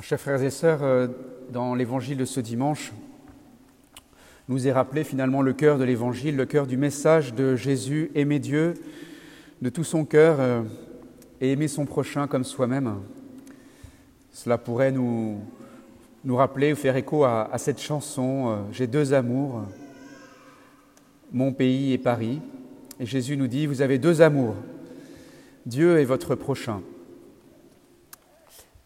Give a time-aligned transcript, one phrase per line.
[0.00, 1.06] Chers frères et sœurs, euh,
[1.50, 2.94] dans l'évangile de ce dimanche,
[4.48, 8.38] nous est rappelé finalement le cœur de l'évangile, le cœur du message de Jésus, aimer
[8.38, 8.72] Dieu
[9.60, 10.62] de tout son cœur euh,
[11.42, 13.00] et aimer son prochain comme soi-même.
[14.32, 15.40] Cela pourrait nous,
[16.24, 19.60] nous rappeler ou faire écho à, à cette chanson euh, J'ai deux amours,
[21.32, 22.40] mon pays et Paris.
[22.98, 24.54] Et Jésus nous dit, vous avez deux amours,
[25.66, 26.80] Dieu et votre prochain.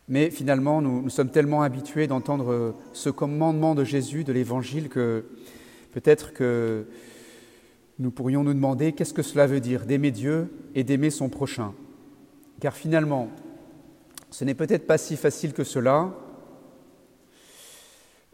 [0.08, 5.24] Mais finalement, nous, sommes tellement habitués d'entendre euh, ce commandement de Jésus, de l'Évangile, que
[5.92, 6.86] peut-être que
[7.98, 11.74] nous pourrions nous demander qu'est-ce que cela veut dire d'aimer Dieu et d'aimer son prochain?
[12.60, 13.30] Car finalement,
[14.30, 16.14] ce n'est peut-être pas si facile que cela.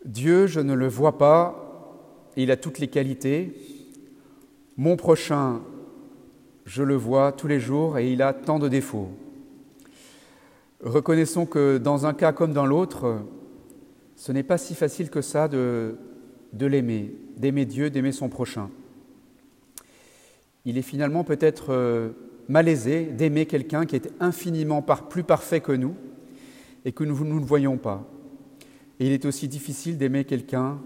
[0.05, 3.55] Dieu, je ne le vois pas, il a toutes les qualités.
[4.77, 5.61] Mon prochain,
[6.67, 9.11] je le vois tous les jours et il a tant de défauts.
[10.83, 13.21] Reconnaissons que dans un cas comme dans l'autre,
[14.17, 15.97] ce n'est pas si facile que ça de,
[16.59, 18.69] l'aimer, d'aimer Dieu, d'aimer son prochain.
[20.65, 22.11] Il est finalement peut-être euh,
[22.49, 25.95] malaisé d'aimer quelqu'un qui est infiniment par, plus parfait que nous
[26.85, 28.05] et que nous, nous ne voyons pas.
[28.99, 30.81] Et il est aussi difficile d'aimer quelqu'un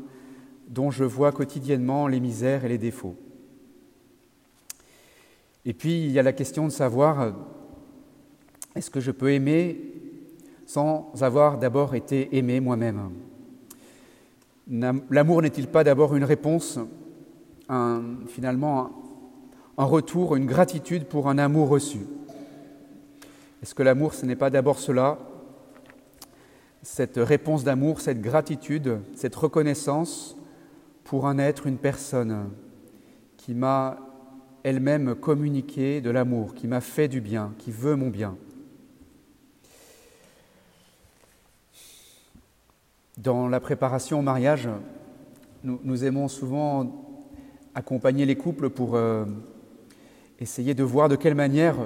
[0.68, 3.16] dont je vois quotidiennement les misères et les défauts.
[5.64, 7.34] Et puis il y a la question de savoir
[8.76, 9.94] est-ce que je peux aimer
[10.66, 13.10] sans avoir d'abord été aimé moi-même?
[14.68, 16.78] L'amour n'est-il pas d'abord une réponse,
[18.28, 18.90] finalement
[19.78, 22.00] un retour, une gratitude pour un amour reçu?
[23.62, 25.18] Est-ce que l'amour, ce n'est pas d'abord cela?
[26.82, 30.36] Cette réponse d'amour, cette gratitude, cette reconnaissance
[31.04, 32.50] pour un être, une personne
[33.36, 33.98] qui m'a
[34.62, 38.36] elle-même communiqué de l'amour, qui m'a fait du bien, qui veut mon bien?
[43.16, 44.68] Dans la préparation au mariage,
[45.64, 47.24] nous, aimons souvent
[47.74, 49.24] accompagner les couples pour euh,
[50.38, 51.76] essayer de voir de quelle manière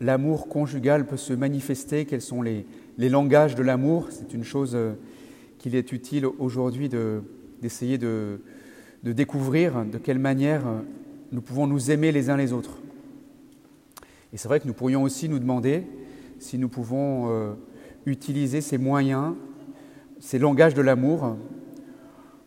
[0.00, 2.66] l'amour conjugal peut se manifester, quels sont les,
[2.98, 4.08] langages de l'amour.
[4.10, 4.92] C'est une chose euh,
[5.58, 6.90] qu'il est utile aujourd'hui
[7.60, 8.42] d'essayer de,
[9.02, 10.62] de, découvrir, de quelle manière
[11.32, 12.78] nous pouvons nous aimer les uns les autres.
[14.34, 15.84] Et c'est vrai que nous pourrions aussi nous demander
[16.38, 17.54] si nous pouvons euh,
[18.04, 19.34] utiliser ces moyens
[20.24, 21.36] ces langages de l'amour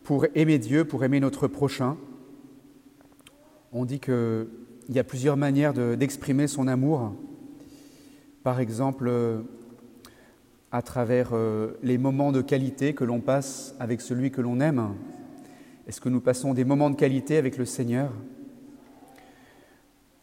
[0.02, 1.96] pour aimer Dieu, pour aimer notre prochain.
[3.72, 4.48] On dit qu'il
[4.88, 7.12] y a plusieurs manières d'exprimer son amour.
[8.42, 9.12] Par exemple,
[10.72, 14.94] à travers euh, les moments de qualité que l'on passe avec celui que l'on aime.
[15.86, 18.10] Est-ce que nous passons des moments de qualité avec le Seigneur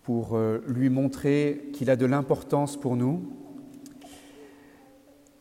[0.04, 3.45] pour euh, lui montrer qu'il a de l'importance pour nous?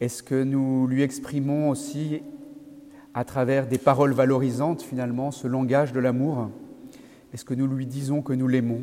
[0.04, 2.20] Est-ce que nous lui exprimons aussi
[3.15, 6.50] à travers des paroles valorisantes finalement ce langage de l'amour?
[7.32, 8.82] Est-ce que nous lui disons que nous l'aimons?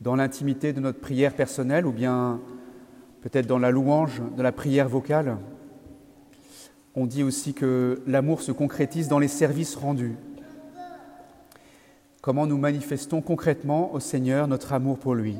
[0.00, 2.40] Dans l'intimité de notre prière personnelle ou bien
[3.20, 5.36] peut-être dans la louange de la prière vocale?
[6.96, 10.16] On dit aussi que l'amour se concrétise dans les services rendus.
[12.20, 15.36] Comment nous manifestons concrètement au Seigneur notre amour pour lui?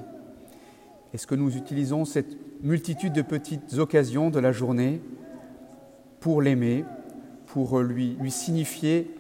[1.17, 5.01] Est-ce que nous utilisons cette multitude de petites occasions de la journée
[6.21, 6.85] pour l'aimer,
[7.47, 9.11] pour lui, lui signifier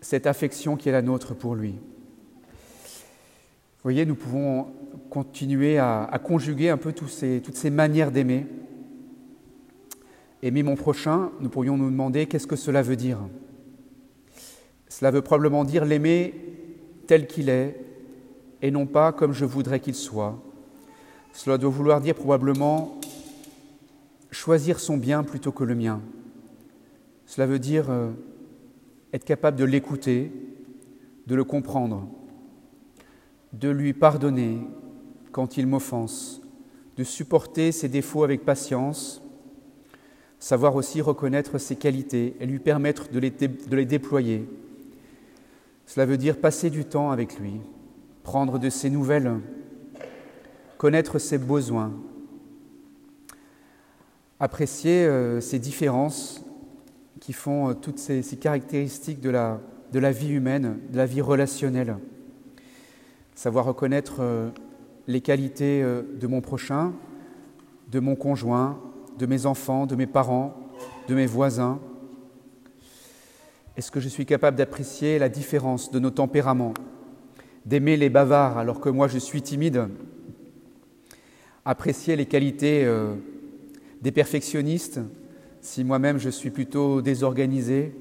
[0.00, 1.72] cette affection qui est la nôtre pour lui?
[1.72, 4.68] Vous voyez, nous pouvons
[5.10, 8.46] continuer à, conjuguer un peu ces, toutes ces manières d'aimer.
[10.44, 13.18] Aimer mon prochain, nous pourrions nous demander qu'est-ce que cela veut dire?
[14.88, 16.34] Cela veut probablement dire l'aimer
[17.08, 17.80] tel qu'il est
[18.62, 20.40] et non pas comme je voudrais qu'il soit,
[21.36, 22.98] cela doit vouloir dire probablement
[24.30, 26.00] choisir son bien plutôt que le mien.
[27.26, 28.10] Cela veut dire euh,
[29.12, 30.32] être capable de l'écouter,
[31.26, 32.08] de le comprendre,
[33.52, 34.60] de lui pardonner
[35.30, 36.40] quand il m'offense,
[36.96, 39.20] de supporter ses défauts avec patience,
[40.38, 44.48] savoir aussi reconnaître ses qualités et lui permettre de les, de les déployer.
[45.84, 47.60] Cela veut dire passer du temps avec lui,
[48.22, 49.38] prendre de ses nouvelles,
[50.78, 51.92] connaître ses besoins,
[54.38, 56.46] apprécier euh, ces différences
[57.20, 59.60] qui font euh, toutes ces, caractéristiques de la,
[59.92, 61.96] de la, vie humaine, de la vie relationnelle,
[63.34, 64.50] savoir reconnaître euh,
[65.06, 66.92] les qualités euh, de mon prochain,
[67.90, 68.78] de mon conjoint,
[69.18, 70.54] de mes enfants, de mes parents,
[71.08, 71.80] de mes voisins.
[73.76, 76.74] Est-ce que je suis capable d'apprécier la différence de nos tempéraments,
[77.64, 79.88] d'aimer les bavards alors que moi je suis timide?
[81.66, 83.14] Apprécier les qualités euh,
[84.00, 85.00] des perfectionnistes,
[85.60, 87.92] si moi-même je suis plutôt désorganisé,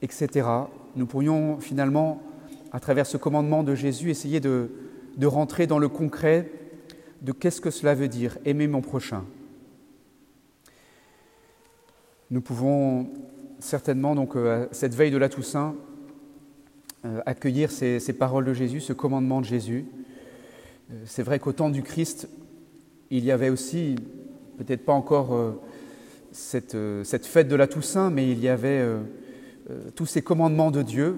[0.00, 0.48] etc.
[0.94, 2.22] Nous pourrions finalement,
[2.70, 4.70] à travers ce commandement de Jésus, essayer de,
[5.24, 6.48] rentrer dans le concret
[7.20, 9.24] de qu'est-ce que cela veut dire, aimer mon prochain.
[12.30, 13.08] Nous pouvons
[13.58, 15.74] certainement, donc, euh, cette veille de la Toussaint,
[17.04, 19.86] euh, accueillir ces, paroles de Jésus, ce commandement de Jésus.
[20.90, 22.28] Euh, c'est vrai qu'au temps du Christ,
[23.10, 23.96] il y avait aussi,
[24.58, 25.54] peut-être pas encore
[26.32, 28.84] cette, cette, fête de la Toussaint, mais il y avait
[29.94, 31.16] tous ces commandements de Dieu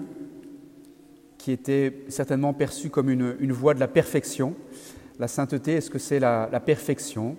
[1.48, 4.54] qui étaient certainement perçus comme une, voie de la perfection.
[5.18, 7.36] La sainteté, est-ce que c'est la, perfection?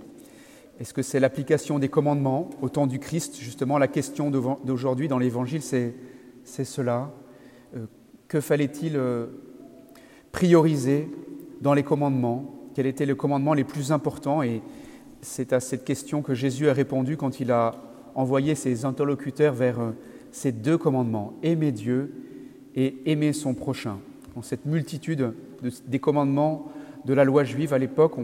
[0.79, 3.37] Est-ce que c'est l'application des commandements au temps du Christ?
[3.39, 5.93] Justement, la question d'aujourd'hui dans l'Évangile, c'est
[6.43, 7.11] cela.
[7.75, 7.85] Euh,
[8.27, 9.27] que fallait-il euh,
[10.31, 11.07] prioriser
[11.61, 14.61] dans les commandements Quels étaient les commandements les plus importants Et
[15.21, 17.75] c'est à cette question que Jésus a répondu quand il a
[18.15, 19.91] envoyé ses interlocuteurs vers euh,
[20.31, 22.13] ces deux commandements, aimer Dieu
[22.75, 23.97] et aimer son prochain.
[24.35, 25.33] Dans cette multitude
[25.87, 26.71] des commandements
[27.05, 28.15] de la loi juive à l'époque,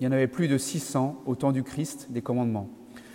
[0.00, 2.68] il y en avait plus de 600 au temps du Christ des commandements.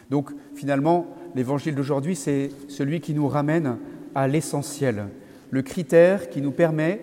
[0.09, 3.77] Donc finalement, l'évangile d'aujourd'hui, c'est celui qui nous ramène
[4.13, 5.05] à l'essentiel,
[5.49, 7.01] le critère qui nous permet,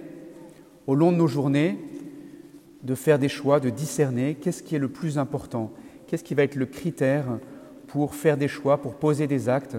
[0.86, 1.78] au long de nos journées,
[2.82, 5.70] de faire des choix, de discerner qu'est-ce qui est le plus important,
[6.06, 7.26] qu'est-ce qui va être le critère
[7.86, 9.76] pour faire des choix, pour poser des actes,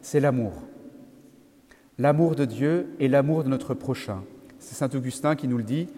[0.00, 0.52] c'est l'amour.
[1.98, 4.22] L'amour de Dieu et l'amour de notre prochain.
[4.58, 5.88] C'est Saint Augustin qui nous le dit,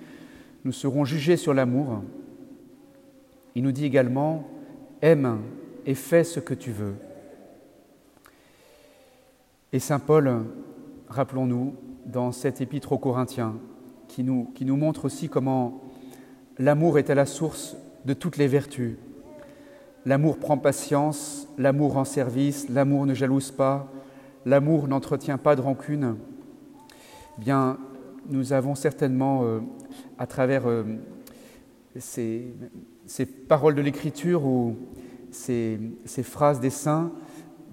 [0.64, 2.02] nous serons jugés sur l'amour
[3.54, 4.48] il nous dit également,
[5.00, 5.40] aime
[5.86, 6.94] et fais ce que tu veux.
[9.72, 10.44] Et Saint Paul,
[11.08, 11.74] rappelons-nous,
[12.06, 13.56] dans cet épître aux Corinthiens,
[14.08, 15.80] qui nous, qui nous montre aussi comment
[16.58, 18.96] l'amour est à la source de toutes les vertus.
[20.06, 23.90] L'amour prend patience, l'amour rend service, l'amour ne jalouse pas,
[24.44, 26.16] l'amour n'entretient pas de rancune.
[27.38, 27.78] Bien,
[28.28, 29.60] nous avons certainement, euh,
[30.18, 30.84] à travers euh,
[31.96, 32.54] ces
[33.48, 34.76] paroles de l'Écriture ou
[35.30, 35.78] ces,
[36.22, 37.12] phrases des saints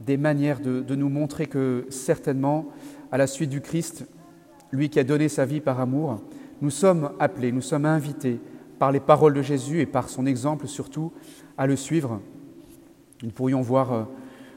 [0.05, 2.69] des manières de, nous montrer que certainement,
[3.11, 4.05] à la suite du Christ,
[4.71, 6.21] lui qui a donné sa vie par amour,
[6.61, 8.39] nous sommes appelés, nous sommes invités
[8.81, 11.11] par les paroles de Jésus et par son exemple surtout
[11.55, 12.19] à le suivre.
[13.21, 14.03] Nous pourrions voir euh,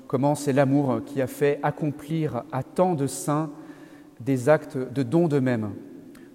[0.07, 3.51] comment c'est l'amour qui a fait accomplir à tant de saints
[4.21, 5.73] des actes de don d'eux-mêmes.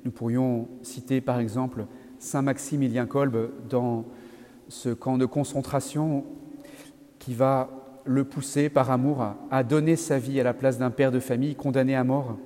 [0.05, 1.87] Nous pourrions citer par exemple
[2.19, 4.05] Saint Maximilien Kolbe dans
[4.67, 6.25] ce camp de concentration
[7.17, 7.71] qui va
[8.05, 11.55] le pousser par amour à, donner sa vie à la place d'un père de famille
[11.55, 12.37] condamné à mort.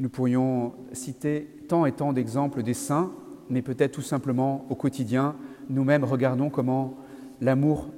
[0.00, 3.12] Nous pourrions citer tant et tant d'exemples des saints,
[3.50, 5.36] mais peut-être tout simplement au quotidien,
[5.68, 6.94] nous-mêmes regardons comment
[7.40, 7.90] l'amour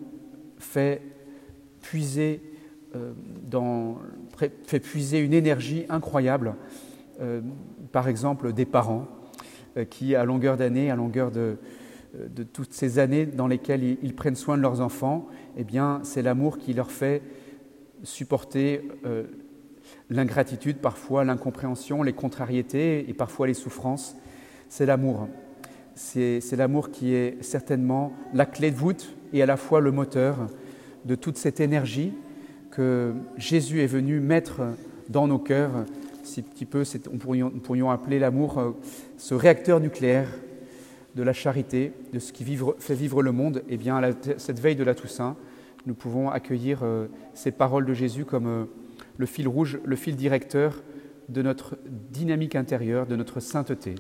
[0.59, 1.03] fait
[1.81, 2.43] puiser,
[2.95, 3.13] euh,
[5.13, 6.55] une énergie incroyable,
[7.21, 7.41] euh,
[7.93, 9.07] par exemple des parents
[9.77, 11.57] euh, qui, à longueur d'année, à longueur de,
[12.55, 15.29] toutes ces années dans lesquelles ils, prennent soin de leurs enfants,
[15.59, 17.21] eh bien, c'est l'amour qui leur fait
[18.05, 18.89] supporter
[20.09, 24.17] l'ingratitude, parfois l'incompréhension, les contrariétés et parfois les souffrances.
[24.69, 25.29] C'est l'amour.
[25.95, 30.49] C'est l'amour qui est certainement la clé de voûte et à la fois le moteur
[31.05, 32.13] de toute cette énergie
[32.71, 34.63] que Jésus est venu mettre
[35.09, 35.87] dans nos cœurs.
[36.23, 36.83] Si petit peu,
[37.13, 37.19] on
[37.61, 38.71] pourrions, appeler l'amour euh,
[39.17, 40.29] ce réacteur nucléaire
[41.15, 42.45] de la charité, de ce qui
[42.79, 44.01] fait vivre le monde, eh bien,
[44.37, 45.37] cette veille de la Toussaint,
[45.87, 48.65] nous pouvons accueillir euh, ces paroles de Jésus comme euh,
[49.17, 50.83] le fil rouge, le fil directeur
[51.29, 51.79] de notre
[52.11, 53.95] dynamique intérieure, de notre sainteté.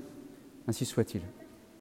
[0.68, 1.23] Ainsi soit-il.